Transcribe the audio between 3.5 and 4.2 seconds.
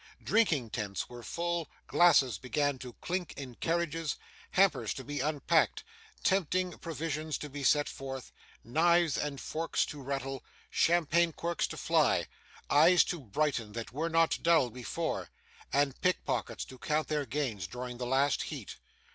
carriages,